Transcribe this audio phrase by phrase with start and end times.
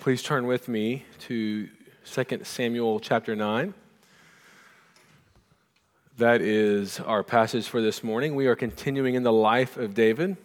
[0.00, 1.68] Please turn with me to
[2.06, 3.74] 2 Samuel chapter 9.
[6.16, 8.34] That is our passage for this morning.
[8.34, 10.38] We are continuing in the life of David.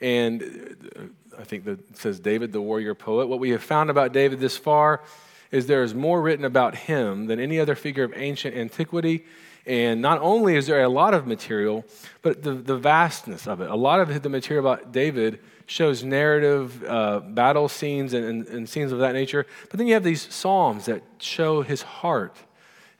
[0.00, 1.02] And uh,
[1.38, 3.28] I think that says David, the warrior poet.
[3.28, 5.02] What we have found about David this far
[5.50, 9.26] is there is more written about him than any other figure of ancient antiquity.
[9.66, 11.84] And not only is there a lot of material,
[12.22, 13.68] but the, the vastness of it.
[13.68, 18.68] A lot of the material about David shows narrative, uh, battle scenes, and, and, and,
[18.68, 19.46] scenes of that nature.
[19.68, 22.36] But then you have these psalms that show his heart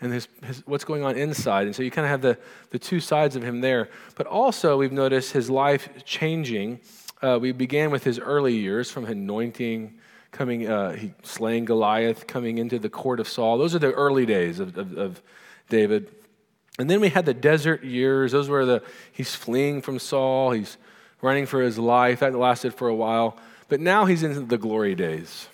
[0.03, 1.67] and his, his, what's going on inside.
[1.67, 2.39] And so you kind of have the,
[2.71, 3.89] the two sides of him there.
[4.17, 6.81] But also, we've noticed his life changing.
[7.23, 9.99] Uh, we began with his early years from anointing,
[10.31, 13.57] coming, uh, he slaying Goliath, coming into the court of Saul.
[13.57, 15.23] Those are the early days of, of, of
[15.71, 16.11] David.
[16.79, 18.33] And then we had the desert years.
[18.33, 20.77] Those were the, he's fleeing from Saul, he's
[21.21, 22.21] running for his life.
[22.21, 23.37] That lasted for a while.
[23.69, 25.49] But now he's in the glory days.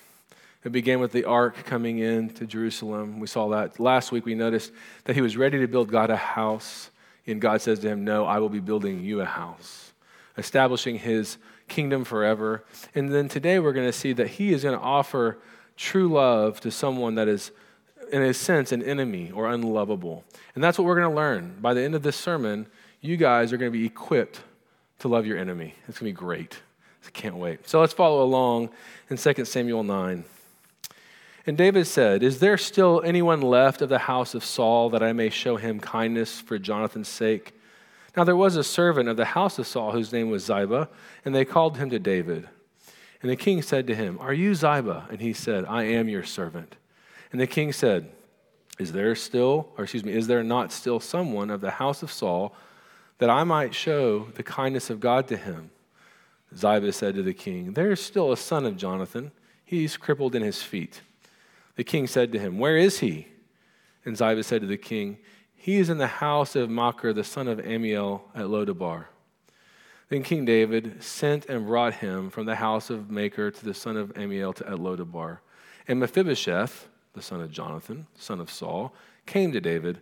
[0.63, 3.19] It began with the ark coming in to Jerusalem.
[3.19, 3.79] We saw that.
[3.79, 4.71] Last week we noticed
[5.03, 6.89] that he was ready to build God a house.
[7.27, 9.91] And God says to him, No, I will be building you a house,
[10.37, 11.37] establishing his
[11.67, 12.63] kingdom forever.
[12.93, 15.37] And then today we're going to see that he is going to offer
[15.75, 17.51] true love to someone that is
[18.11, 20.23] in a sense, an enemy or unlovable.
[20.53, 21.57] And that's what we're going to learn.
[21.59, 22.67] By the end of this sermon,
[23.01, 24.41] you guys are going to be equipped
[24.99, 25.75] to love your enemy.
[25.87, 26.59] It's going to be great.
[27.05, 27.67] I can't wait.
[27.67, 28.69] So let's follow along
[29.09, 30.23] in 2 Samuel 9.
[31.47, 35.13] And David said, Is there still anyone left of the house of Saul that I
[35.13, 37.53] may show him kindness for Jonathan's sake?
[38.17, 40.89] Now there was a servant of the house of Saul whose name was Ziba,
[41.23, 42.47] and they called him to David.
[43.21, 45.07] And the king said to him, Are you Ziba?
[45.11, 46.75] And he said, I am your servant.
[47.31, 48.09] And the king said,
[48.79, 52.11] Is there still, or excuse me, is there not still someone of the house of
[52.11, 52.55] Saul
[53.17, 55.71] that I might show the kindness of God to him?
[56.55, 59.31] Ziba said to the king, There is still a son of Jonathan.
[59.63, 61.01] He's crippled in his feet.
[61.75, 63.27] The king said to him, Where is he?
[64.05, 65.17] And Ziba said to the king,
[65.55, 69.09] He is in the house of Machir, the son of Ammiel, at Lo-debar.
[70.09, 73.97] Then King David sent and brought him from the house of Machir to the son
[73.97, 75.41] of Ammiel to at Lo-debar.
[75.87, 78.93] And Mephibosheth, the son of Jonathan, son of Saul,
[79.25, 80.01] came to David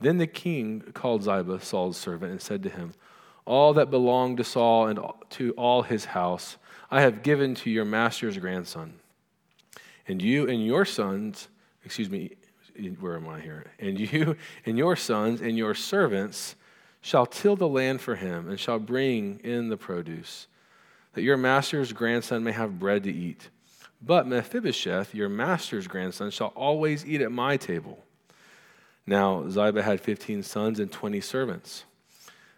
[0.00, 2.94] Then the king called Ziba, Saul's servant, and said to him,
[3.44, 5.00] All that belonged to Saul and
[5.30, 6.56] to all his house
[6.90, 8.94] I have given to your master's grandson.
[10.06, 11.48] And you and your sons,
[11.84, 12.32] excuse me,
[13.00, 13.66] where am I here?
[13.78, 14.36] And you
[14.66, 16.56] and your sons and your servants
[17.00, 20.46] shall till the land for him and shall bring in the produce,
[21.12, 23.50] that your master's grandson may have bread to eat.
[24.00, 28.04] But Mephibosheth, your master's grandson, shall always eat at my table.
[29.08, 31.84] Now Ziba had 15 sons and 20 servants.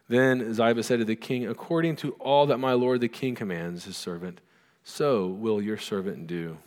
[0.09, 3.84] Then Ziba said to the king, According to all that my lord the king commands
[3.84, 4.41] his servant,
[4.83, 6.59] so will your servant do.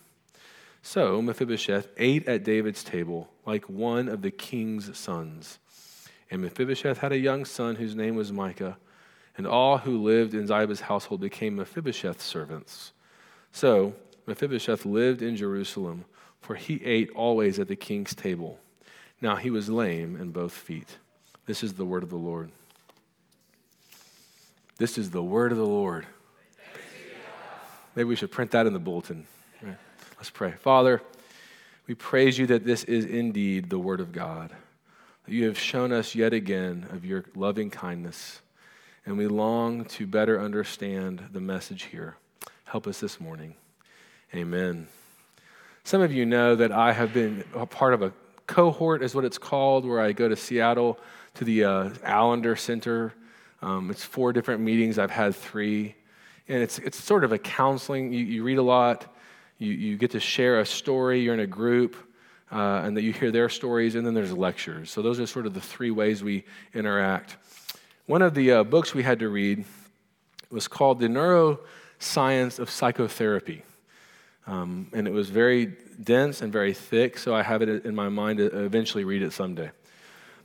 [0.82, 5.60] So Mephibosheth ate at David's table like one of the king's sons.
[6.32, 8.78] And Mephibosheth had a young son whose name was Mica,
[9.38, 12.94] and all who lived in Ziba's household became Mephibosheth's servants.
[13.52, 13.96] So
[14.28, 16.06] Mephibosheth lived in Jerusalem,
[16.40, 18.60] for he ate always at the king's table.
[19.24, 20.98] Now he was lame in both feet.
[21.46, 22.52] This is the word of the Lord.
[24.78, 26.06] This is the word of the Lord.
[27.96, 29.26] Maybe we should print that in the bulletin.
[29.62, 29.78] Right.
[30.18, 30.52] Let's pray.
[30.60, 31.02] Father,
[31.88, 34.52] we praise you that this is indeed the word of God.
[35.24, 38.42] That you have shown us yet again of your loving kindness,
[39.06, 42.18] and we long to better understand the message here.
[42.66, 43.56] Help us this morning.
[44.36, 44.88] Amen.
[45.86, 48.12] Some of you know that I have been a part of a
[48.48, 51.00] cohort is what it's called, where I go to Seattle
[51.36, 53.14] to the uh, Allender Center.
[53.62, 55.00] Um, it's four different meetings.
[55.00, 55.96] I've had three.
[56.48, 58.12] And it's, it's sort of a counseling.
[58.12, 59.16] You, you read a lot,
[59.58, 61.96] you, you get to share a story, you're in a group,
[62.52, 64.92] uh, and that you hear their stories, and then there's lectures.
[64.92, 66.44] So those are sort of the three ways we
[66.74, 67.38] interact.
[68.06, 69.64] One of the uh, books we had to read
[70.52, 73.64] was called The Neuroscience of Psychotherapy.
[74.46, 75.74] Um, and it was very
[76.04, 79.32] dense and very thick, so I have it in my mind to eventually read it
[79.32, 79.72] someday.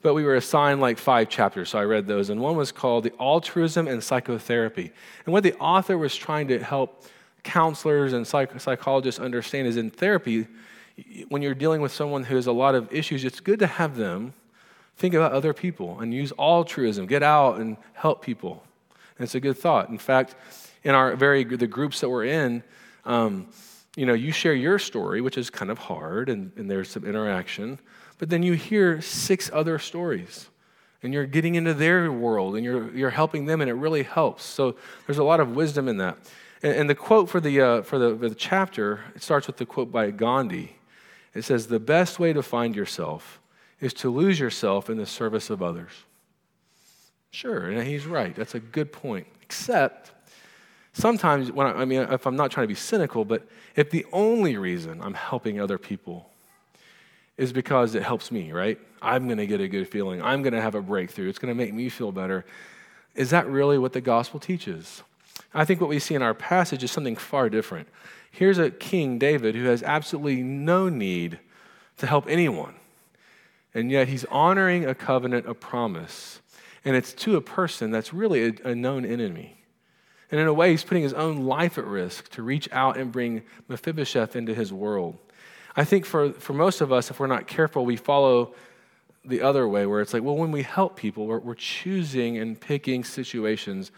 [0.01, 2.31] But we were assigned like five chapters, so I read those.
[2.31, 4.93] And one was called The Altruism and Psychotherapy.
[5.27, 7.05] And what the author was trying to help
[7.43, 10.47] counselors and psych- psychologists understand is in therapy,
[11.29, 13.97] when you're dealing with someone who has a lot of issues, it's good to have
[13.97, 14.35] them
[14.97, 17.07] think about other people and use altruism.
[17.07, 18.63] Get out and help people.
[19.17, 19.89] And it's a good thought.
[19.89, 20.35] In fact,
[20.85, 22.63] in our very the groups that we're in,
[23.05, 23.49] um,
[23.99, 27.05] you know, you share your story, which is kind of hard, and, and there's some
[27.05, 27.81] interaction,
[28.19, 30.49] but then you hear six other stories
[31.03, 34.45] and you're getting into their world and you're, you're helping them and it really helps.
[34.45, 36.17] So there's a lot of wisdom in that.
[36.63, 39.67] And, and the quote for, the, uh, for the, the chapter it starts with the
[39.67, 40.77] quote by gandhi.
[41.35, 43.41] It says the best way to find yourself
[43.81, 45.93] is to lose yourself in the service of others.
[47.33, 48.35] Sure and he's right.
[48.37, 50.13] That's a good point except
[50.99, 53.47] sometimes when I, I mean if i'm not trying to be cynical but
[53.77, 56.31] if the only reason i'm helping other people
[57.39, 58.79] is because it helps me, right?
[59.01, 60.21] I'm going to get a good feeling.
[60.21, 61.29] I'm going to have a breakthrough.
[61.29, 62.45] It's going to make me feel better.
[63.15, 65.03] Is that really what the gospel teaches?
[65.55, 67.89] I think what we see in our passage is something far different.
[68.31, 71.39] Here's a king, David, who has absolutely no need
[71.99, 72.75] to help anyone.
[73.73, 76.41] And yet he's honoring a covenant, a promise.
[76.85, 79.58] And it's to a person that's really a, a known enemy.
[80.31, 83.11] And in a way, he's putting his own life at risk to reach out and
[83.11, 85.17] bring Mephibosheth into his world.
[85.75, 88.55] I think for, for most of us, if we're not careful, we follow
[89.25, 92.61] the other way where it's like, well, when we help people, we're, we're choosing and
[92.61, 93.91] picking situations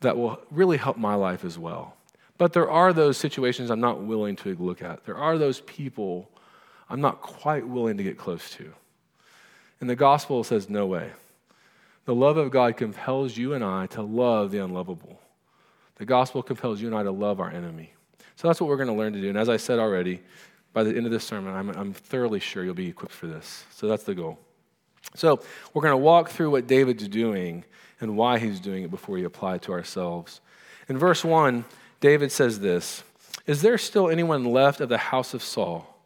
[0.00, 1.96] that will really help my life as well.
[2.38, 5.04] But there are those situations I'm not willing to look at.
[5.04, 6.28] There are those people
[6.90, 8.72] I'm not quite willing to get close to.
[9.80, 11.12] And the gospel says, no way.
[12.04, 15.20] The love of God compels you and I to love the unlovable.
[16.02, 17.92] The gospel compels you and I to love our enemy.
[18.34, 19.28] So that's what we're going to learn to do.
[19.28, 20.20] And as I said already,
[20.72, 23.64] by the end of this sermon, I'm, I'm thoroughly sure you'll be equipped for this.
[23.70, 24.40] So that's the goal.
[25.14, 25.40] So
[25.72, 27.62] we're going to walk through what David's doing
[28.00, 30.40] and why he's doing it before we apply it to ourselves.
[30.88, 31.64] In verse 1,
[32.00, 33.04] David says this
[33.46, 36.00] Is there still anyone left of the house of Saul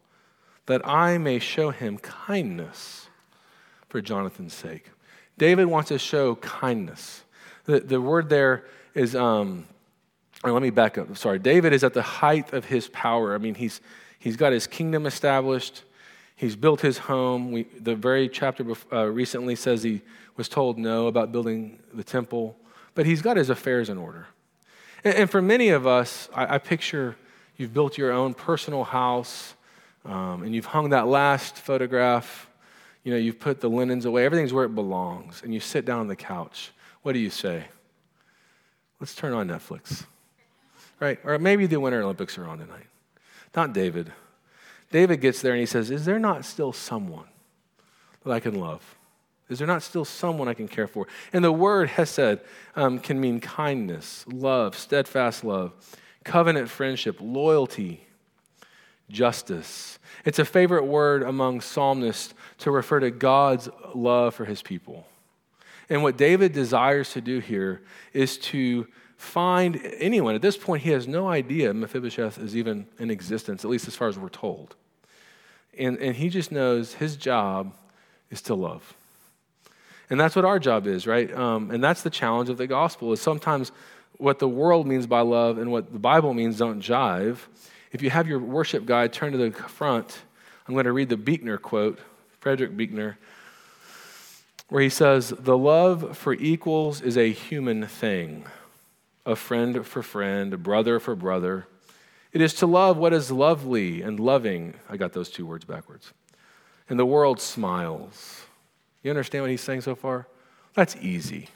[0.67, 3.07] that I may show him kindness
[3.89, 4.91] for Jonathan's sake?
[5.39, 7.23] David wants to show kindness.
[7.63, 8.63] The, the word there
[8.93, 9.65] is, um,
[10.43, 11.15] let me back up.
[11.17, 11.39] Sorry.
[11.39, 13.33] David is at the height of his power.
[13.33, 13.81] I mean, he's
[14.19, 15.83] He's got his kingdom established.
[16.35, 17.51] He's built his home.
[17.51, 20.01] We, the very chapter uh, recently says he
[20.35, 22.55] was told no about building the temple,
[22.93, 24.27] but he's got his affairs in order.
[25.03, 27.15] And, and for many of us, I, I, picture
[27.57, 29.55] you've built your own personal house
[30.05, 32.49] um, and you've hung that last photograph.
[33.03, 36.01] You know, you've put the linens away, everything's where it belongs, and you sit down
[36.01, 36.71] on the couch.
[37.01, 37.65] What do you say?
[38.99, 40.05] Let's turn on Netflix.
[40.99, 41.19] Right?
[41.23, 42.87] Or maybe the Winter Olympics are on tonight.
[43.55, 44.11] Not David.
[44.91, 47.27] David gets there and he says, Is there not still someone
[48.23, 48.95] that I can love?
[49.49, 51.07] Is there not still someone I can care for?
[51.31, 52.39] And the word hesed
[52.75, 55.73] um, can mean kindness, love, steadfast love,
[56.23, 58.05] covenant friendship, loyalty,
[59.09, 59.99] justice.
[60.25, 65.07] It's a favorite word among psalmists to refer to God's love for his people.
[65.89, 70.35] And what David desires to do here is to find anyone.
[70.35, 73.95] At this point, he has no idea Mephibosheth is even in existence, at least as
[73.95, 74.75] far as we're told.
[75.77, 77.73] And, and he just knows his job
[78.29, 78.93] is to love.
[80.09, 81.33] And that's what our job is, right?
[81.35, 83.71] Um, and that's the challenge of the gospel is sometimes
[84.17, 87.39] what the world means by love and what the Bible means don't jive.
[87.91, 90.21] If you have your worship guide, turn to the front.
[90.67, 91.99] I'm going to read the Buechner quote,
[92.39, 93.17] Frederick Buechner,
[94.69, 98.45] where he says, The love for equals is a human thing
[99.27, 101.67] a friend for friend, a brother for brother.
[102.31, 104.75] It is to love what is lovely and loving.
[104.89, 106.13] I got those two words backwards.
[106.89, 108.45] And the world smiles.
[109.03, 110.27] You understand what he's saying so far?
[110.73, 111.49] That's easy.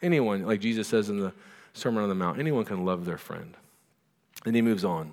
[0.00, 1.34] Anyone, like Jesus says in the
[1.74, 3.54] Sermon on the Mount, anyone can love their friend.
[4.46, 5.12] And he moves on.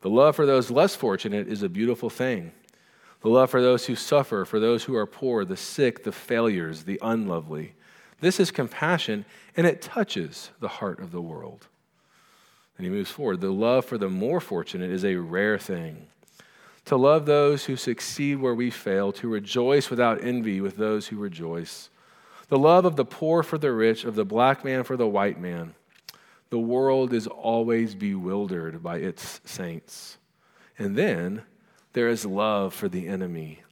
[0.00, 2.52] The love for those less fortunate is a beautiful thing.
[3.20, 6.84] The love for those who suffer, for those who are poor, the sick, the failures,
[6.84, 7.74] the unlovely.
[8.22, 9.24] This is compassion,
[9.56, 11.66] and it touches the heart of the world.
[12.78, 13.40] And he moves forward.
[13.40, 16.06] The love for the more fortunate is a rare thing.
[16.84, 21.16] To love those who succeed where we fail, to rejoice without envy with those who
[21.16, 21.90] rejoice.
[22.46, 25.40] The love of the poor for the rich, of the black man for the white
[25.40, 25.74] man.
[26.50, 30.18] The world is always bewildered by its saints.
[30.78, 31.42] And then
[31.92, 33.62] there is love for the enemy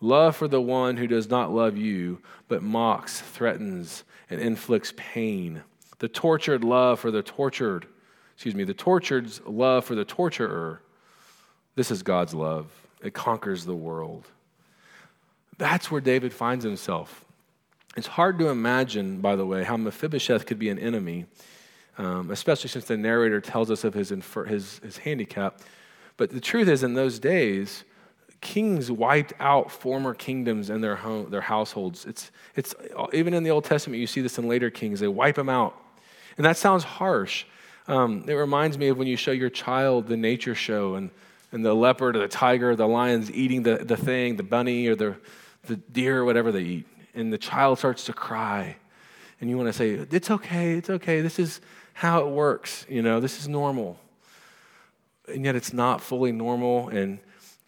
[0.00, 5.62] Love for the one who does not love you, but mocks, threatens, and inflicts pain.
[5.98, 7.86] The tortured love for the tortured,
[8.34, 10.82] excuse me, the tortured's love for the torturer.
[11.74, 12.66] This is God's love.
[13.02, 14.26] It conquers the world.
[15.58, 17.24] That's where David finds himself.
[17.96, 21.24] It's hard to imagine, by the way, how Mephibosheth could be an enemy,
[21.96, 25.60] um, especially since the narrator tells us of his, infer- his, his handicap.
[26.18, 27.84] But the truth is, in those days,
[28.46, 32.06] kings wiped out former kingdoms and their, home, their households.
[32.06, 32.76] It's, it's,
[33.12, 35.00] even in the Old Testament, you see this in later kings.
[35.00, 35.76] They wipe them out.
[36.36, 37.44] And that sounds harsh.
[37.88, 41.10] Um, it reminds me of when you show your child the nature show and,
[41.50, 44.86] and the leopard or the tiger or the lion's eating the, the thing, the bunny
[44.86, 45.16] or the,
[45.64, 46.86] the deer or whatever they eat.
[47.14, 48.76] And the child starts to cry.
[49.40, 51.20] And you want to say, It's okay, it's okay.
[51.20, 51.60] This is
[51.94, 52.86] how it works.
[52.88, 53.98] You know, this is normal.
[55.26, 56.88] And yet it's not fully normal.
[56.90, 57.18] And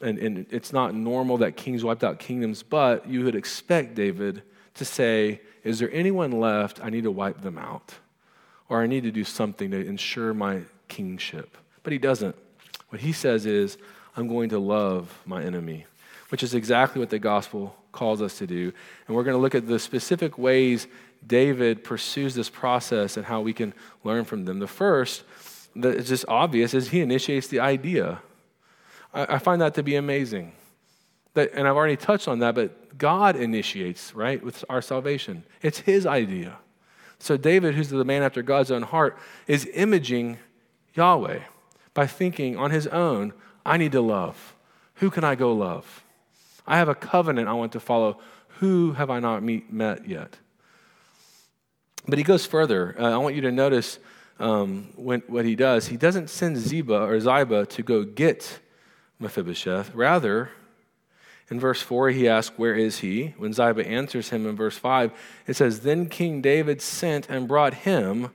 [0.00, 4.42] and, and it's not normal that kings wiped out kingdoms, but you would expect David
[4.74, 6.80] to say, Is there anyone left?
[6.82, 7.94] I need to wipe them out.
[8.68, 11.56] Or I need to do something to ensure my kingship.
[11.82, 12.36] But he doesn't.
[12.90, 13.78] What he says is,
[14.16, 15.86] I'm going to love my enemy,
[16.28, 18.72] which is exactly what the gospel calls us to do.
[19.06, 20.86] And we're going to look at the specific ways
[21.26, 23.74] David pursues this process and how we can
[24.04, 24.58] learn from them.
[24.58, 25.24] The first,
[25.76, 28.20] that is just obvious, is he initiates the idea.
[29.18, 30.52] I, I find that to be amazing.
[31.34, 35.44] That, and I've already touched on that, but God initiates, right, with our salvation.
[35.60, 36.58] It's His idea.
[37.18, 40.38] So David, who's the man after God's own heart, is imaging
[40.94, 41.40] Yahweh
[41.94, 43.32] by thinking on his own,
[43.66, 44.54] I need to love.
[44.96, 46.04] Who can I go love?
[46.66, 48.18] I have a covenant I want to follow.
[48.60, 50.36] Who have I not meet, met yet?
[52.06, 52.94] But he goes further.
[52.98, 53.98] Uh, I want you to notice
[54.38, 55.88] um, when, what he does.
[55.88, 58.60] He doesn't send Ziba or Ziba to go get
[59.18, 59.94] Mephibosheth.
[59.94, 60.50] Rather,
[61.50, 63.34] in verse 4, he asks, Where is he?
[63.38, 65.12] When Ziba answers him in verse 5,
[65.46, 68.30] it says, Then King David sent and brought him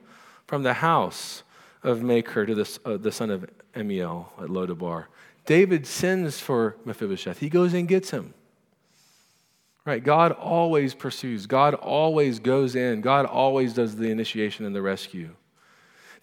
[0.46, 1.42] from the house
[1.82, 5.08] of Machir to the, uh, the son of Ammiel at Lo-debar.
[5.46, 7.38] David sends for Mephibosheth.
[7.38, 8.34] He goes and gets him.
[9.84, 10.02] Right?
[10.02, 11.46] God always pursues.
[11.46, 13.02] God always goes in.
[13.02, 15.34] God always does the initiation and the rescue.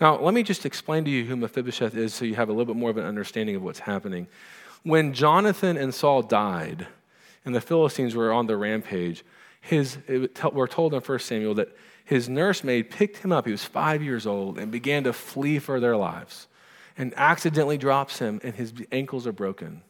[0.01, 2.73] Now, let me just explain to you who Mephibosheth is so you have a little
[2.73, 4.27] bit more of an understanding of what's happening.
[4.81, 6.87] When Jonathan and Saul died
[7.45, 9.23] and the Philistines were on the rampage,
[9.61, 9.99] his,
[10.51, 13.45] we're told in 1 Samuel that his nursemaid picked him up.
[13.45, 16.47] He was five years old and began to flee for their lives
[16.97, 19.83] and accidentally drops him, and his ankles are broken.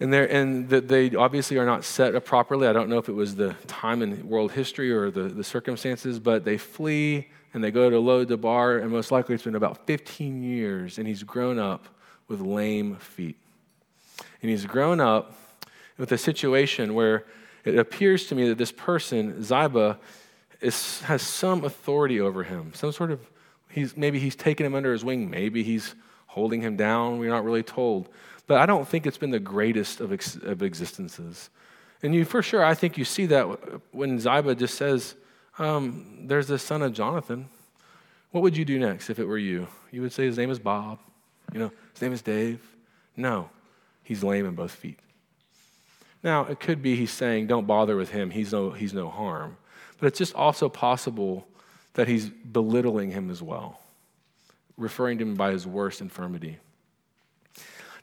[0.00, 2.68] And, and they obviously are not set up properly.
[2.68, 6.20] I don't know if it was the time in world history or the, the circumstances,
[6.20, 10.42] but they flee and they go to Lo-debar, and most likely it's been about 15
[10.42, 11.88] years, and he's grown up
[12.28, 13.36] with lame feet.
[14.42, 15.34] And he's grown up
[15.96, 17.24] with a situation where
[17.64, 19.98] it appears to me that this person, Ziba,
[20.60, 23.20] is, has some authority over him, some sort of,
[23.70, 25.94] he's, maybe he's taken him under his wing, maybe he's
[26.26, 28.08] holding him down, we're not really told.
[28.48, 31.50] But I don't think it's been the greatest of, ex, of existences.
[32.02, 33.44] And you, for sure, I think you see that
[33.92, 35.14] when Ziba just says,
[35.58, 37.48] um, there's the son of Jonathan.
[38.30, 39.68] What would you do next if it were you?
[39.90, 40.98] You would say his name is Bob.
[41.52, 42.60] You know, his name is Dave.
[43.16, 43.50] No,
[44.02, 44.98] he's lame in both feet.
[46.22, 48.30] Now, it could be he's saying, don't bother with him.
[48.30, 49.56] He's no, he's no harm.
[50.00, 51.46] But it's just also possible
[51.94, 53.80] that he's belittling him as well,
[54.76, 56.58] referring to him by his worst infirmity.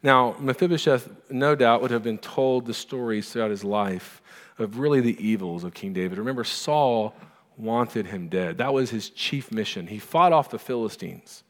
[0.06, 4.22] Now, Mephibosheth, no doubt, would have been told the stories throughout his life
[4.60, 6.20] of really the evils of King David.
[6.20, 7.16] Remember, Saul
[7.58, 8.60] wanted him dead.
[8.60, 9.88] That was his chief mission.
[9.88, 11.42] He fought off the Philistines.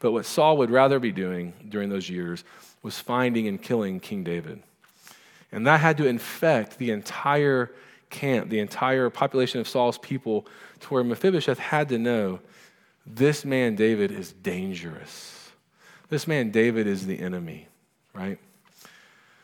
[0.00, 2.44] But what Saul would rather be doing during those years
[2.82, 4.62] was finding and killing King David.
[5.50, 7.72] And that had to infect the entire
[8.10, 10.46] camp, the entire population of Saul's people,
[10.80, 12.40] to where Mephibosheth had to know
[13.06, 15.52] this man David is dangerous.
[16.10, 17.68] This man David is the enemy,
[18.14, 18.38] right?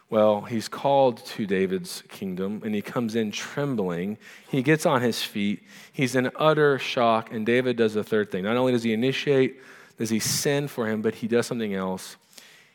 [0.09, 4.19] Well, he's called to David's kingdom and he comes in trembling.
[4.49, 5.63] He gets on his feet.
[5.93, 7.33] He's in utter shock.
[7.33, 8.43] And David does the third thing.
[8.43, 9.61] Not only does he initiate,
[9.99, 12.17] does he send for him, but he does something else.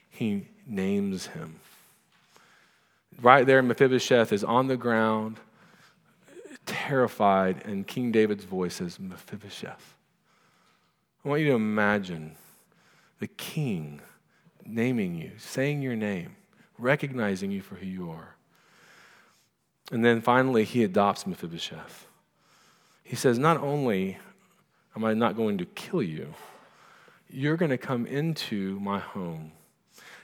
[0.09, 1.59] He names him.
[3.21, 5.39] Right there, Mephibosheth is on the ground,
[6.65, 9.95] terrified, and King David's voice says, Mephibosheth.
[11.23, 12.35] I want you to imagine
[13.19, 14.01] the king
[14.65, 16.35] naming you, saying your name
[16.77, 18.35] recognizing you for who you are.
[19.91, 22.07] And then finally, he adopts Mephibosheth.
[23.03, 24.17] He says, Not only
[24.95, 26.33] am I not going to kill you,
[27.29, 29.51] you're going to come into my home.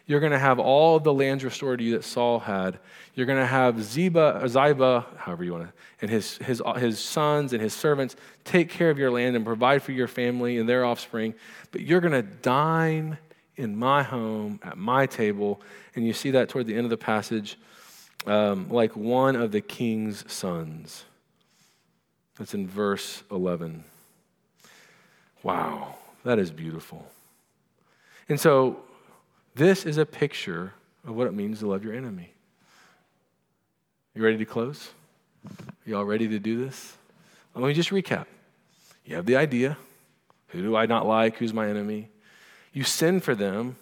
[0.08, 2.80] You're going to have all the lands restored to you that Saul had.
[3.14, 7.54] You're going to have Ziba, Ziba, however you want to, and his, his, his sons
[7.54, 10.84] and his servants take care of your land and provide for your family and their
[10.84, 11.36] offspring.
[11.72, 13.20] But you're going to dine
[13.62, 15.62] in my home, at my table.
[15.96, 17.58] And you see that toward the end of the passage,
[18.26, 21.06] um, like one of the king's sons.
[22.38, 23.84] That's in verse 11.
[25.44, 27.06] Wow, that is beautiful.
[28.28, 28.82] And so,
[29.54, 30.74] this is a picture
[31.06, 32.34] of what it means to love your enemy.
[34.16, 34.90] You ready to close?
[35.86, 36.98] You all ready to do this?
[37.54, 38.26] Let me just recap.
[39.06, 39.78] You have the idea
[40.48, 41.38] who do I not like?
[41.38, 42.10] Who's my enemy?
[42.74, 43.76] You send for them.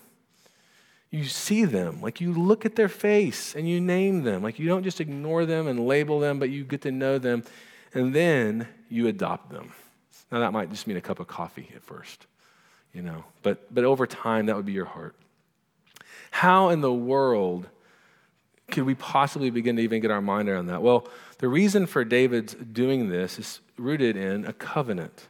[1.11, 2.01] You see them.
[2.01, 4.43] Like you look at their face and you name them.
[4.43, 7.43] Like you don't just ignore them and label them, but you get to know them.
[7.93, 9.71] And then you adopt them.
[10.31, 12.27] Now, that might just mean a cup of coffee at first,
[12.93, 15.15] you know, but, but over time, that would be your heart.
[16.31, 17.67] How in the world
[18.69, 20.83] could we possibly begin to even get our mind around that?
[20.83, 21.07] Well,
[21.39, 25.27] the reason for David's doing this is rooted in a covenant.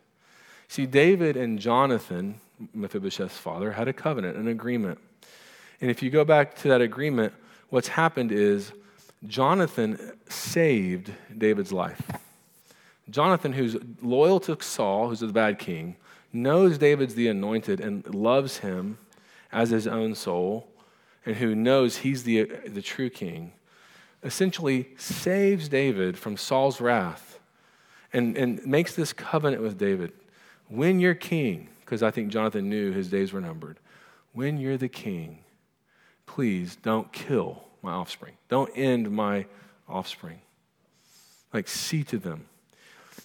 [0.67, 2.41] See, David and Jonathan,
[2.73, 4.99] Mephibosheth's father, had a covenant, an agreement.
[5.81, 7.33] And if you go back to that agreement,
[7.69, 8.71] what's happened is
[9.27, 12.01] Jonathan saved David's life.
[13.09, 15.95] Jonathan, who's loyal to Saul, who's the bad king,
[16.31, 18.97] knows David's the anointed and loves him
[19.51, 20.67] as his own soul,
[21.25, 23.51] and who knows he's the, the true king,
[24.23, 27.39] essentially saves David from Saul's wrath
[28.13, 30.11] and, and makes this covenant with David.
[30.67, 33.79] When you're king, because I think Jonathan knew his days were numbered,
[34.33, 35.39] when you're the king,
[36.27, 38.33] please don't kill my offspring.
[38.47, 39.47] Don't end my
[39.87, 40.39] offspring.
[41.51, 42.45] Like, see to them.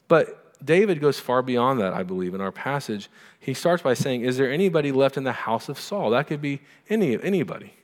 [0.08, 3.10] But David goes far beyond that, I believe, in our passage.
[3.38, 6.08] He starts by saying, Is there anybody left in the house of Saul?
[6.08, 7.74] That could be any, anybody.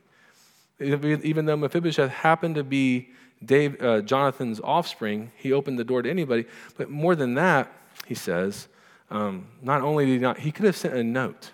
[0.80, 3.10] Even though Mephibosheth happened to be
[3.44, 6.46] Dave, uh, Jonathan's offspring, he opened the door to anybody.
[6.78, 7.70] But more than that,
[8.06, 8.68] he says,
[9.11, 11.50] um, not only did he not, he could have sent a note.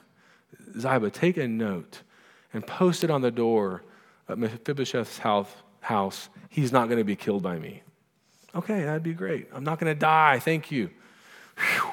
[0.79, 2.03] Ziba, take a note
[2.53, 3.83] and post it on the door
[4.29, 5.19] of Mephibosheth's
[5.81, 6.29] house.
[6.49, 7.83] He's not going to be killed by me.
[8.55, 9.49] Okay, that'd be great.
[9.53, 10.39] I'm not going to die.
[10.39, 10.91] Thank you.
[11.59, 11.91] Whew.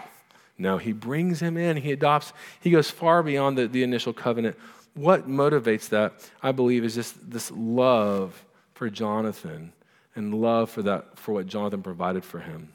[0.58, 1.78] No, he brings him in.
[1.78, 4.58] He adopts, he goes far beyond the, the initial covenant.
[4.94, 9.74] What motivates that, I believe, is just this love for Jonathan
[10.16, 12.74] and love for that for what Jonathan provided for him.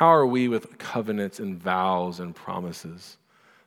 [0.00, 3.18] How are we with covenants and vows and promises?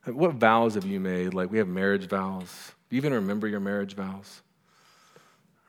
[0.05, 1.35] What vows have you made?
[1.35, 2.71] Like we have marriage vows.
[2.89, 4.41] Do you even remember your marriage vows?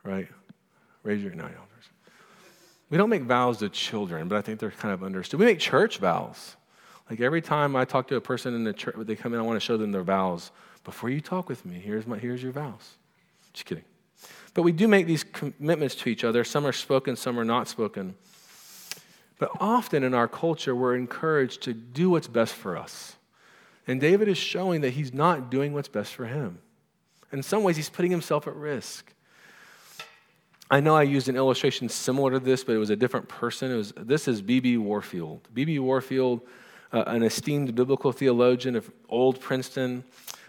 [0.04, 0.26] Right?
[1.02, 1.42] Raise your hand.
[1.42, 1.90] no, elders.
[2.88, 5.38] We don't make vows to children, but I think they're kind of understood.
[5.38, 6.56] We make church vows.
[7.10, 9.42] Like every time I talk to a person in the church, they come in, I
[9.42, 10.50] want to show them their vows.
[10.82, 12.94] Before you talk with me, here's, my, here's your vows.
[13.52, 13.84] Just kidding.
[14.54, 16.42] But we do make these commitments to each other.
[16.42, 18.14] Some are spoken, some are not spoken.
[19.38, 23.16] But often in our culture, we're encouraged to do what's best for us.
[23.86, 26.58] And David is showing that he's not doing what's best for him.
[27.32, 29.12] In some ways, he's putting himself at risk.
[30.70, 33.70] I know I used an illustration similar to this, but it was a different person.
[33.70, 34.78] It was, this is B.B.
[34.78, 35.48] Warfield.
[35.52, 35.78] B.B.
[35.78, 36.40] Warfield,
[36.92, 40.04] uh, an esteemed biblical theologian of old Princeton.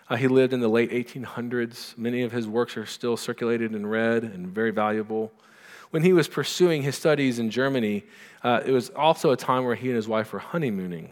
[0.09, 1.97] Uh, he lived in the late 1800s.
[1.97, 5.31] Many of his works are still circulated and read and very valuable.
[5.95, 8.03] When he was pursuing his studies in Germany,
[8.43, 11.09] uh, it was also a time where he and his wife were honeymooning.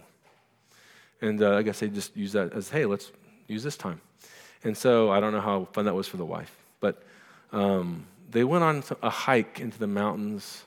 [1.21, 3.13] And uh, I guess they just used that as, hey, let's
[3.47, 4.01] use this time.
[4.65, 6.53] And so I don't know how fun that was for the wife.
[6.81, 7.01] But
[7.53, 10.63] um, they went on a hike into the mountains,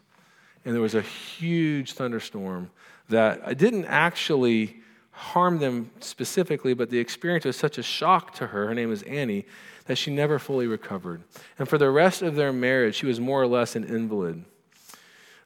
[0.65, 2.71] and there was a huge thunderstorm
[3.11, 4.81] that didn't actually
[5.17, 8.67] harm them specifically, but the experience was such a shock to her.
[8.69, 9.47] Her name was Annie,
[9.87, 11.23] that she never fully recovered.
[11.59, 14.45] And for the rest of their marriage, she was more or less an invalid.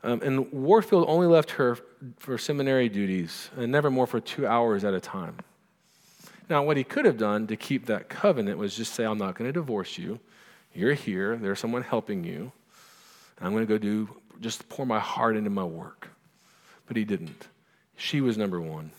[0.02, 1.78] Um, and Warfield only left her
[2.18, 5.37] for seminary duties, and never more for two hours at a time.
[6.48, 9.37] Now, what he could have done to keep that covenant was just say, I'm not
[9.37, 10.18] going to divorce you.
[10.74, 12.50] You're here, there's someone helping you.
[13.40, 14.09] I'm going to go do,
[14.40, 16.09] just pour my heart into my work.
[16.87, 17.46] But he didn't.
[17.96, 18.90] She was number one,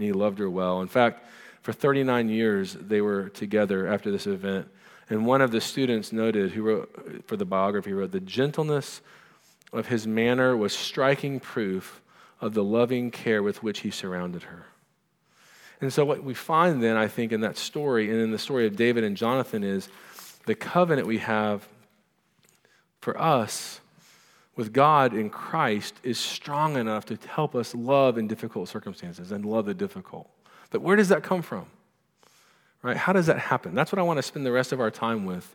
[0.00, 0.80] and he loved her well.
[0.80, 1.26] In fact,
[1.60, 4.66] for 39 years, they were together after this event.
[5.10, 9.02] And one of the students noted, who wrote for the biography, wrote, The gentleness
[9.74, 12.00] of his manner was striking proof
[12.40, 14.64] of the loving care with which he surrounded her.
[15.82, 18.66] And so, what we find then, I think, in that story and in the story
[18.66, 19.90] of David and Jonathan is
[20.46, 21.68] the covenant we have
[23.00, 23.80] for us
[24.56, 29.44] with God in Christ is strong enough to help us love in difficult circumstances and
[29.44, 30.28] love the difficult.
[30.70, 31.66] But where does that come from?
[32.82, 32.96] Right?
[32.96, 33.74] How does that happen?
[33.74, 35.54] That's what I want to spend the rest of our time with.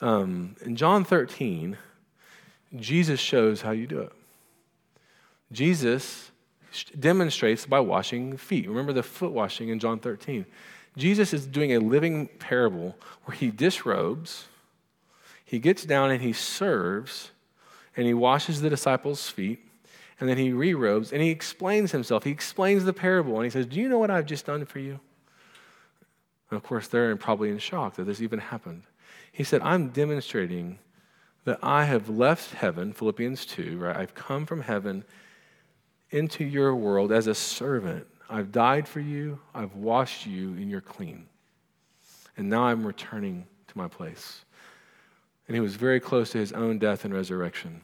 [0.00, 1.76] Um, in John 13,
[2.76, 4.12] Jesus shows how you do it.
[5.52, 6.30] Jesus
[6.98, 8.68] demonstrates by washing feet.
[8.68, 10.44] Remember the foot washing in John 13.
[10.96, 14.46] Jesus is doing a living parable where he disrobes,
[15.44, 17.30] he gets down and he serves,
[17.96, 19.66] and he washes the disciples' feet,
[20.20, 22.24] and then he re-robes and he explains himself.
[22.24, 24.78] He explains the parable and he says, Do you know what I've just done for
[24.78, 24.98] you?
[26.50, 28.84] And of course, they're probably in shock that this even happened.
[29.32, 30.78] He said, I'm demonstrating
[31.44, 33.96] that I have left heaven, Philippians 2, right?
[33.96, 35.04] I've come from heaven
[36.10, 38.06] into your world as a servant.
[38.28, 41.26] I've died for you, I've washed you, and you're clean.
[42.36, 44.44] And now I'm returning to my place.
[45.46, 47.80] And he was very close to his own death and resurrection.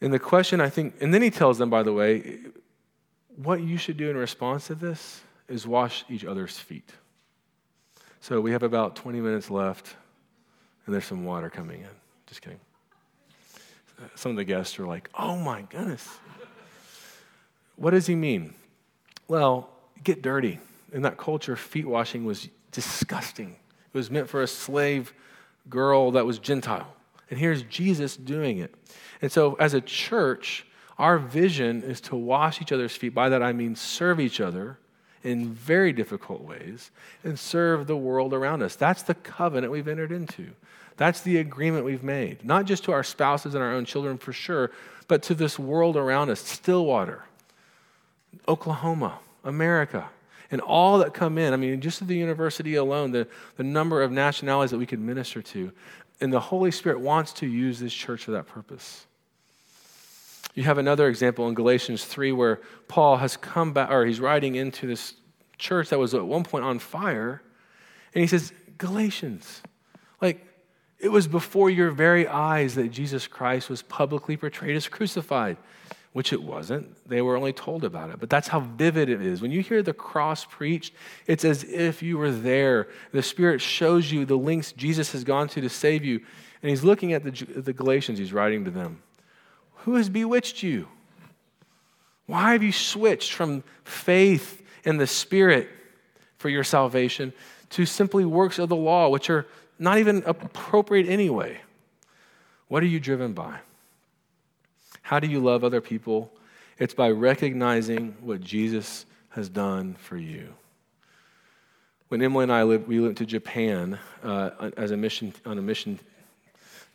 [0.00, 2.38] And the question, I think, and then he tells them, by the way,
[3.36, 6.90] what you should do in response to this is wash each other's feet.
[8.20, 9.94] So we have about 20 minutes left,
[10.84, 11.88] and there's some water coming in.
[12.26, 12.60] Just kidding.
[14.14, 16.08] Some of the guests are like, oh my goodness.
[17.76, 18.54] What does he mean?
[19.28, 19.70] Well,
[20.02, 20.58] get dirty.
[20.92, 23.56] In that culture, feet washing was disgusting.
[23.92, 25.12] It was meant for a slave
[25.68, 26.94] girl that was Gentile.
[27.30, 28.74] And here's Jesus doing it.
[29.22, 30.66] And so, as a church,
[30.98, 33.14] our vision is to wash each other's feet.
[33.14, 34.78] By that, I mean serve each other
[35.22, 36.90] in very difficult ways
[37.24, 38.76] and serve the world around us.
[38.76, 40.50] That's the covenant we've entered into.
[40.96, 44.32] That's the agreement we've made, not just to our spouses and our own children for
[44.32, 44.70] sure,
[45.08, 47.24] but to this world around us Stillwater,
[48.46, 50.08] Oklahoma, America,
[50.50, 51.52] and all that come in.
[51.52, 55.00] I mean, just at the university alone, the, the number of nationalities that we could
[55.00, 55.72] minister to.
[56.20, 59.06] And the Holy Spirit wants to use this church for that purpose.
[60.54, 64.56] You have another example in Galatians 3 where Paul has come back, or he's writing
[64.56, 65.14] into this
[65.58, 67.42] church that was at one point on fire.
[68.14, 69.62] And he says, Galatians,
[70.20, 70.44] like,
[70.98, 75.56] it was before your very eyes that Jesus Christ was publicly portrayed as crucified,
[76.12, 76.96] which it wasn't.
[77.08, 78.18] They were only told about it.
[78.18, 79.40] But that's how vivid it is.
[79.40, 80.92] When you hear the cross preached,
[81.26, 82.88] it's as if you were there.
[83.12, 86.20] The Spirit shows you the links Jesus has gone to to save you.
[86.62, 89.02] And he's looking at the, the Galatians, he's writing to them.
[89.84, 90.88] Who has bewitched you?
[92.26, 95.68] Why have you switched from faith in the Spirit
[96.38, 97.32] for your salvation
[97.70, 99.46] to simply works of the law, which are
[99.78, 101.60] not even appropriate anyway?
[102.68, 103.60] What are you driven by?
[105.10, 106.30] How do you love other people?
[106.78, 110.54] It's by recognizing what Jesus has done for you.
[112.06, 115.62] When Emily and I lived, we went to Japan uh, as a mission on a
[115.62, 115.98] mission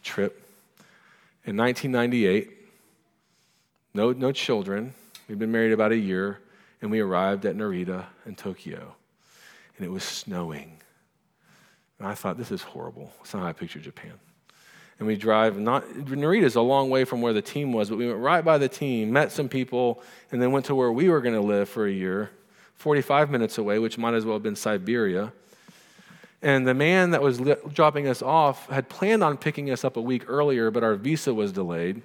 [0.01, 0.47] trip
[1.43, 2.51] in 1998
[3.93, 4.93] no, no children.
[5.27, 6.39] We'd been married about a year,
[6.81, 8.95] and we arrived at Narita in Tokyo,
[9.75, 10.77] and it was snowing.
[11.99, 13.11] And I thought, this is horrible.
[13.17, 14.13] That's not how I picture Japan.
[14.97, 17.97] And we drive, not, Narita is a long way from where the team was, but
[17.97, 21.09] we went right by the team, met some people, and then went to where we
[21.09, 22.29] were going to live for a year,
[22.75, 25.33] 45 minutes away, which might as well have been Siberia.
[26.41, 29.97] And the man that was li- dropping us off had planned on picking us up
[29.97, 32.01] a week earlier, but our visa was delayed.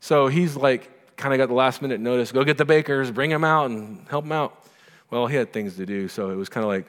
[0.00, 3.30] So he's like, kind of got the last minute notice go get the bakers, bring
[3.30, 4.64] them out, and help them out.
[5.10, 6.86] Well, he had things to do, so it was kind of like,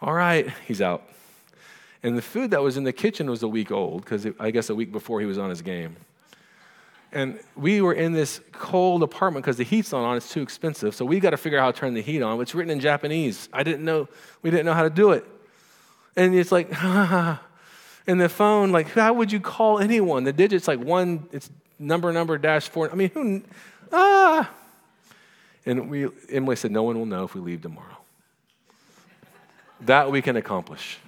[0.00, 1.06] all right, he's out.
[2.02, 4.70] And the food that was in the kitchen was a week old, because I guess
[4.70, 5.96] a week before he was on his game.
[7.12, 10.94] And we were in this cold apartment because the heat's not on, it's too expensive.
[10.94, 12.40] So we got to figure out how to turn the heat on.
[12.40, 13.48] It's written in Japanese.
[13.52, 14.08] I didn't know,
[14.42, 15.24] we didn't know how to do it.
[16.16, 20.24] And it's like, and the phone, like, how would you call anyone?
[20.24, 22.90] The digits, like one, it's number, number, dash four.
[22.90, 23.42] I mean, who,
[23.92, 24.50] ah.
[25.64, 27.96] And we, Emily said, no one will know if we leave tomorrow.
[29.80, 30.98] that we can accomplish.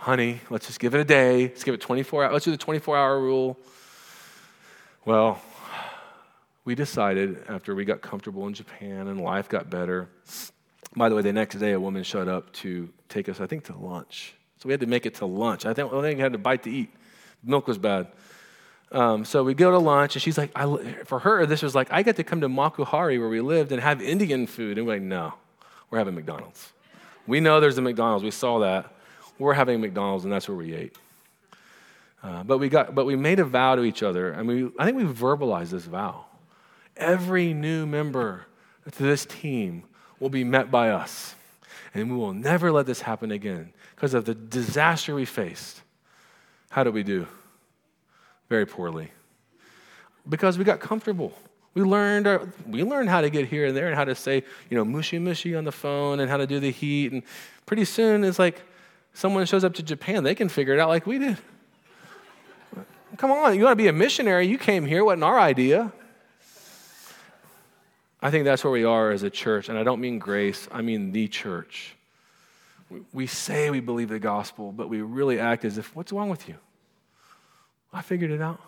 [0.00, 1.48] Honey, let's just give it a day.
[1.48, 2.32] Let's give it 24 hours.
[2.32, 3.58] Let's do the 24 hour rule.
[5.04, 5.42] Well,
[6.64, 10.08] we decided after we got comfortable in Japan and life got better.
[10.96, 13.64] By the way, the next day, a woman showed up to take us, I think,
[13.64, 14.32] to lunch.
[14.56, 15.66] So we had to make it to lunch.
[15.66, 16.94] I think, I think we had to bite to eat.
[17.44, 18.06] Milk was bad.
[18.92, 20.56] Um, so we go to lunch, and she's like,
[21.04, 23.82] for her, this was like, I get to come to Makuhari where we lived and
[23.82, 24.78] have Indian food.
[24.78, 25.34] And we're like, no,
[25.90, 26.72] we're having McDonald's.
[27.26, 28.24] We know there's a McDonald's.
[28.24, 28.94] We saw that.
[29.40, 30.94] We're having McDonald's, and that's where we ate.
[32.22, 34.84] Uh, but we got, but we made a vow to each other, and we, I
[34.84, 36.26] think we verbalized this vow.
[36.96, 38.46] Every new member
[38.90, 39.84] to this team
[40.20, 41.34] will be met by us,
[41.94, 45.82] and we will never let this happen again because of the disaster we faced.
[46.68, 47.26] How do we do?
[48.50, 49.10] very poorly
[50.28, 51.32] because we got comfortable.
[51.72, 54.42] We learned, our, we learned how to get here and there and how to say,
[54.68, 57.12] you know, moshi moshi on the phone and how to do the heat.
[57.12, 57.22] And
[57.64, 58.60] pretty soon it's like
[59.12, 61.38] someone shows up to Japan, they can figure it out like we did.
[63.16, 64.46] Come on, you want to be a missionary?
[64.46, 65.92] You came here, wasn't our idea.
[68.22, 69.68] I think that's where we are as a church.
[69.68, 71.96] And I don't mean grace, I mean the church.
[73.12, 76.48] We say we believe the gospel, but we really act as if, what's wrong with
[76.48, 76.56] you?
[77.92, 78.60] I figured it out.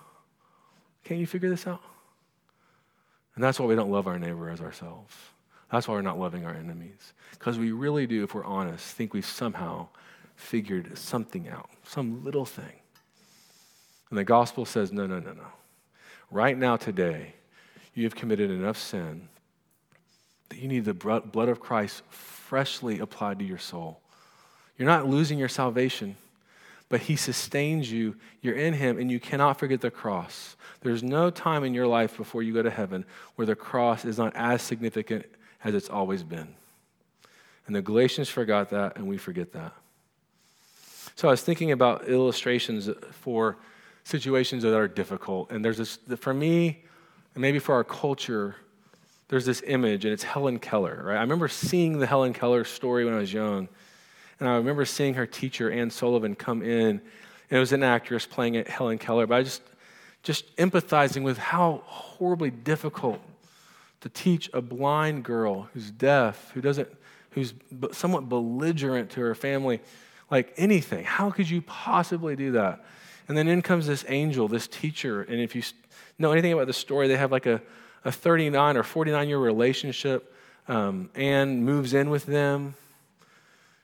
[1.04, 1.82] Can't you figure this out?
[3.34, 5.14] And that's why we don't love our neighbor as ourselves.
[5.70, 7.12] That's why we're not loving our enemies.
[7.30, 9.88] Because we really do, if we're honest, think we've somehow
[10.42, 12.80] figured something out, some little thing.
[14.10, 15.46] And the gospel says, no, no, no, no.
[16.30, 17.34] Right now, today,
[17.94, 19.28] you have committed enough sin
[20.48, 24.00] that you need the blood of Christ freshly applied to your soul.
[24.76, 26.16] You're not losing your salvation,
[26.88, 28.16] but He sustains you.
[28.42, 30.56] You're in Him, and you cannot forget the cross.
[30.82, 33.04] There's no time in your life before you go to heaven
[33.36, 35.24] where the cross is not as significant
[35.64, 36.54] as it's always been.
[37.66, 39.72] And the Galatians forgot that, and we forget that.
[41.16, 43.56] So I was thinking about illustrations for
[44.04, 45.50] situations that are difficult.
[45.50, 46.82] And there's this, for me,
[47.34, 48.56] and maybe for our culture,
[49.28, 51.16] there's this image, and it's Helen Keller, right?
[51.16, 53.68] I remember seeing the Helen Keller story when I was young.
[54.40, 57.00] And I remember seeing her teacher, Anne Sullivan, come in.
[57.00, 57.00] And
[57.50, 59.26] it was an actress playing it, Helen Keller.
[59.26, 59.62] But I just,
[60.22, 63.20] just empathizing with how horribly difficult
[64.00, 66.88] to teach a blind girl who's deaf, who doesn't,
[67.30, 67.54] who's
[67.92, 69.80] somewhat belligerent to her family,
[70.32, 71.04] like anything.
[71.04, 72.84] How could you possibly do that?
[73.28, 75.22] And then in comes this angel, this teacher.
[75.22, 75.62] And if you
[76.18, 77.60] know anything about the story, they have like a,
[78.04, 80.34] a 39 or 49 year relationship.
[80.66, 82.74] Um, Anne moves in with them.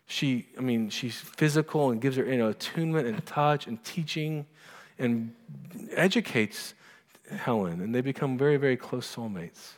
[0.06, 4.46] She, I mean, she's physical and gives her, you know, attunement and touch and teaching
[4.98, 5.34] and
[5.92, 6.72] educates
[7.30, 7.82] Helen.
[7.82, 9.72] And they become very, very close soulmates.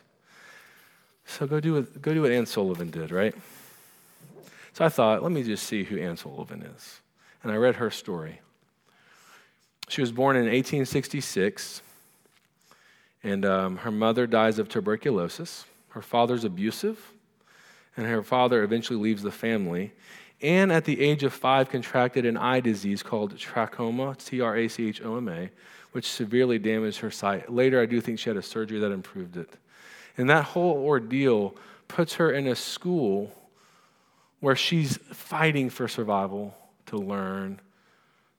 [1.25, 3.35] So go do what, go do what Anne Sullivan did, right?
[4.73, 7.01] So I thought, let me just see who Anne Sullivan is.
[7.43, 8.41] And I read her story.
[9.89, 11.81] She was born in 1866,
[13.23, 15.65] and um, her mother dies of tuberculosis.
[15.89, 17.11] Her father's abusive,
[17.97, 19.91] and her father eventually leaves the family.
[20.41, 24.67] And at the age of five, contracted an eye disease called trachoma, T R A
[24.69, 25.49] C H O M A,
[25.91, 27.51] which severely damaged her sight.
[27.51, 29.57] Later, I do think she had a surgery that improved it.
[30.17, 31.55] And that whole ordeal
[31.89, 33.31] puts her in a school
[34.41, 36.53] where she's fighting for survival,
[36.87, 37.61] to learn,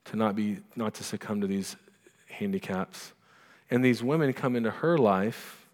[0.04, 1.76] to not be not to succumb to these
[2.26, 3.12] handicaps.
[3.70, 5.66] And these women come into her life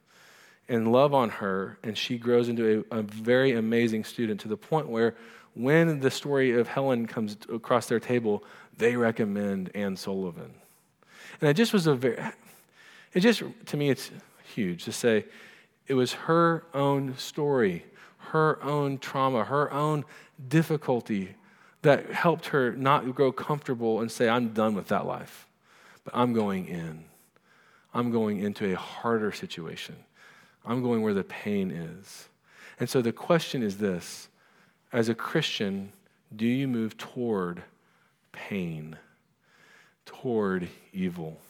[0.69, 4.57] and love on her, and she grows into a, a very amazing student to the
[4.57, 5.17] point where
[5.55, 8.45] when the story of Helen comes across their table,
[8.77, 10.53] they recommend Anne Sullivan.
[11.41, 12.19] And it just was a very,
[13.15, 14.11] it just, to me, it's
[14.55, 15.25] huge to say
[15.87, 17.85] it was her own story,
[18.33, 20.05] her own trauma, her own
[20.49, 21.35] difficulty
[21.83, 25.47] that helped her not grow comfortable and say, I'm done with that life.
[26.05, 27.05] But I'm going in.
[27.95, 29.97] I'm going into a harder situation.
[30.65, 32.29] I'm going where the pain is.
[32.81, 34.29] And so the question is this
[34.93, 35.93] as a Christian,
[36.35, 37.63] do you move toward
[38.33, 38.97] pain,
[40.07, 41.41] toward evil,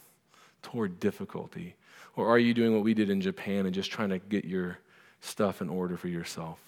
[0.62, 1.74] toward difficulty?
[2.16, 4.78] Or are you doing what we did in Japan and just trying to get your
[5.20, 6.60] stuff in order for yourself?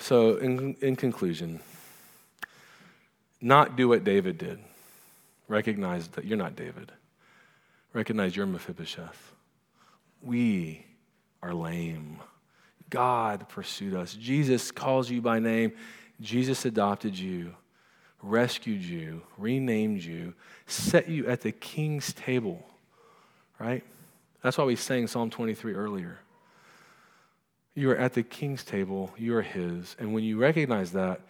[0.00, 1.60] So, in, in conclusion,
[3.40, 4.58] not do what David did.
[5.46, 6.90] Recognize that you're not David.
[7.92, 9.32] Recognize you're Mephibosheth.
[10.22, 10.86] We
[11.42, 12.18] are lame.
[12.88, 14.14] God pursued us.
[14.14, 15.72] Jesus calls you by name.
[16.20, 17.54] Jesus adopted you,
[18.22, 20.34] rescued you, renamed you,
[20.66, 22.66] set you at the king's table,
[23.58, 23.84] right?
[24.42, 26.18] That's why we sang Psalm 23 earlier.
[27.74, 29.96] You are at the king's table, you are his.
[29.98, 31.20] And when you recognize that,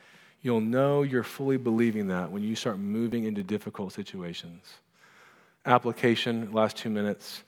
[0.43, 4.65] you'll know you're fully believing that when you start moving into difficult situations.
[5.67, 7.43] Application, last two minutes.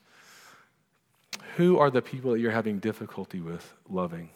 [1.57, 4.29] Who are the people that you're having difficulty with loving?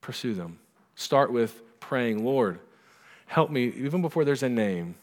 [0.00, 0.58] Pursue them.
[0.96, 2.58] Start with praying, Lord,
[3.26, 4.96] help me, even before there's a name,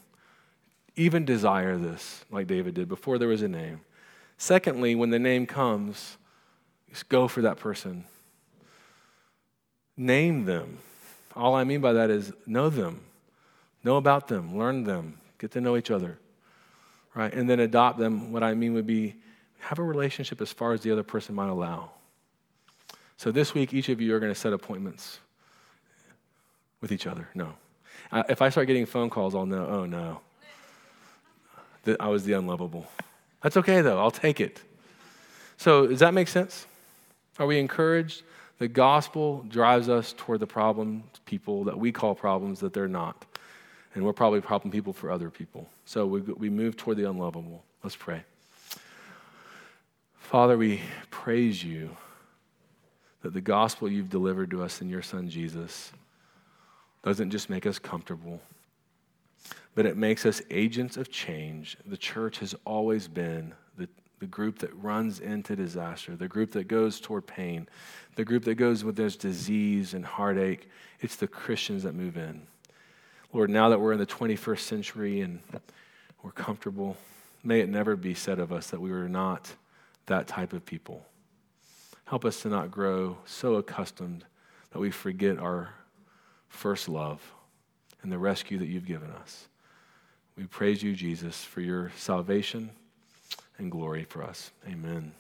[0.95, 3.81] even desire this, like David did, before there was a name.
[4.37, 6.17] Secondly, when the name comes,
[6.89, 8.03] just go for that person.
[10.01, 10.79] Name them.
[11.35, 13.01] All I mean by that is know them,
[13.83, 16.17] know about them, learn them, get to know each other,
[17.13, 17.31] right?
[17.31, 18.31] And then adopt them.
[18.31, 19.13] What I mean would be
[19.59, 21.91] have a relationship as far as the other person might allow.
[23.17, 25.19] So this week, each of you are going to set appointments
[26.81, 27.27] with each other.
[27.35, 27.53] No.
[28.27, 30.21] if I start getting phone calls, I'll know, oh no,
[31.83, 32.87] that I was the unlovable.
[33.43, 34.63] That's okay though, I'll take it.
[35.57, 36.65] So, does that make sense?
[37.37, 38.23] Are we encouraged?
[38.62, 43.26] The gospel drives us toward the problem people that we call problems that they're not.
[43.95, 45.67] And we're probably problem people for other people.
[45.86, 47.63] So we, we move toward the unlovable.
[47.84, 48.24] Let's pray.
[50.19, 51.97] Father, we praise you
[53.24, 55.91] that the gospel you've delivered to us in your son Jesus
[57.04, 58.39] doesn't just make us comfortable,
[59.74, 61.78] but it makes us agents of change.
[61.88, 63.56] The church has always been
[64.21, 67.67] the, group that runs into disaster, the group that goes toward pain,
[68.15, 70.69] the group that goes with there's disease and heartache.
[70.99, 72.43] It's the Christians that move in.
[73.34, 75.39] Lord, now that we're in the 21st century and
[76.21, 76.97] we're comfortable,
[77.43, 79.51] may it never be said of us that we were not
[80.05, 81.03] that type of people.
[82.05, 84.25] Help us to not grow so accustomed
[84.71, 85.73] that we forget our
[86.49, 87.21] first love
[88.03, 89.47] and the rescue that you've given us.
[90.36, 92.71] We praise you, Jesus, for your salvation
[93.62, 94.52] and glory for us.
[94.67, 95.13] Amen.